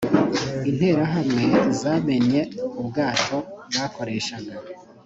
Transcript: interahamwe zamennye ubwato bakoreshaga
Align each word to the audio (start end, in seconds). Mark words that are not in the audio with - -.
interahamwe 0.69 1.45
zamennye 1.79 2.41
ubwato 2.79 3.37
bakoreshaga 3.75 4.53